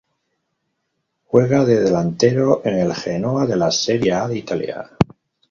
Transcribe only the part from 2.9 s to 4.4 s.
Genoa de la Serie A de